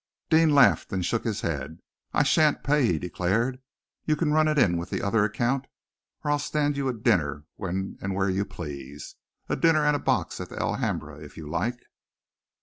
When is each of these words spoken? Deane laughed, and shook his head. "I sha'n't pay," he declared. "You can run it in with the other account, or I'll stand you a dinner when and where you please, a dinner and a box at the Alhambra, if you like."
Deane 0.31 0.49
laughed, 0.49 0.91
and 0.91 1.05
shook 1.05 1.23
his 1.23 1.41
head. 1.41 1.77
"I 2.11 2.23
sha'n't 2.23 2.63
pay," 2.63 2.87
he 2.87 2.97
declared. 2.97 3.61
"You 4.03 4.15
can 4.15 4.31
run 4.31 4.47
it 4.47 4.57
in 4.57 4.77
with 4.77 4.89
the 4.89 4.99
other 5.03 5.23
account, 5.23 5.67
or 6.23 6.31
I'll 6.31 6.39
stand 6.39 6.75
you 6.75 6.87
a 6.87 6.93
dinner 6.97 7.45
when 7.57 7.99
and 8.01 8.15
where 8.15 8.27
you 8.27 8.43
please, 8.43 9.13
a 9.47 9.55
dinner 9.55 9.85
and 9.85 9.95
a 9.95 9.99
box 9.99 10.41
at 10.41 10.49
the 10.49 10.57
Alhambra, 10.59 11.19
if 11.19 11.37
you 11.37 11.47
like." 11.47 11.83